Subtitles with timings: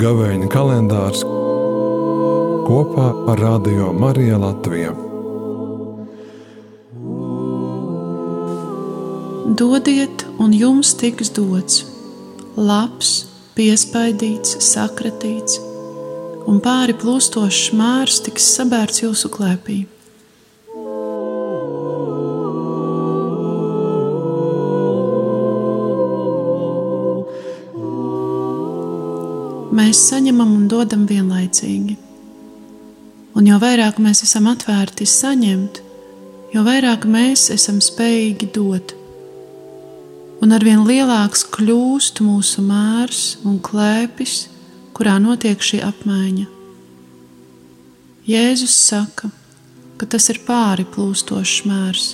[0.00, 1.24] Gavēņa kalendārs
[2.64, 4.94] kopā ar Radio Mariju Latviju.
[9.60, 11.84] Dodiet, un jums tiks dots
[12.56, 13.12] labs,
[13.58, 15.60] piespaidīts, sakratīts,
[16.48, 19.82] un pāri plūstošs mārs tiks sabērts jūsu klēpī.
[29.74, 31.96] Mēs saņemam un dodam vienlaicīgi.
[33.38, 35.82] Un jo vairāk mēs esam atvērti saņemt,
[36.54, 38.94] jo vairāk mēs esam spējīgi dot.
[40.40, 44.48] Un arvien lielāks kļūst mūsu mērs un klēpis,
[44.96, 46.48] kurā notiek šī apmaiņa.
[48.30, 49.30] Jēzus saka,
[50.00, 52.10] ka tas ir pāri plūstošs mērs.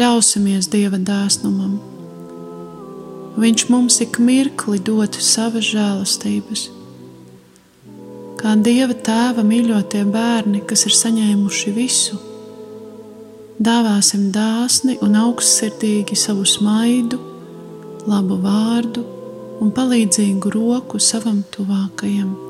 [0.00, 1.76] Ļausimies Dieva dāsnumam.
[3.40, 6.66] Viņš mums ik mirkli dod savas žēlastības.
[8.40, 12.20] Kā Dieva tēva mīļotie bērni, kas ir saņēmuši visu,
[13.60, 17.20] dāvāsim dāsni un augstsirdīgi savu smaidu,
[18.08, 19.04] labu vārdu
[19.60, 22.49] un palīdzīgu roku savam tuvākajam.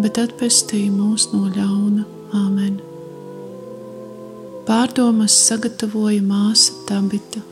[0.00, 2.04] bet atpestī mūs no ļauna.
[2.36, 2.78] Āmen!
[4.66, 7.42] Pārdomas sagatavoja māsa Tabita.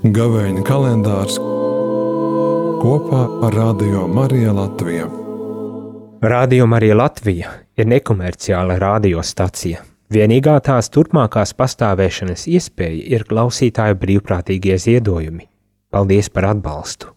[0.00, 1.36] Gavēņa kalendārs
[2.80, 5.10] kopā ar Radio Mariju Latviju.
[6.24, 15.46] Radio Marija Latvija ir nekomerciāla radiostacija Vienīgā tās turpmākās pastāvēšanas iespēja ir klausītāju brīvprātīgie ziedojumi.
[15.94, 17.14] Paldies par atbalstu!